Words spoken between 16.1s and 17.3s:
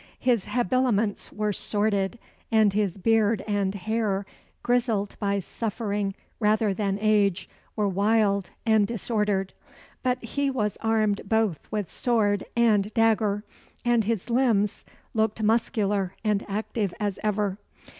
and active as